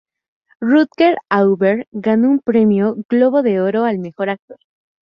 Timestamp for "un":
2.31-2.39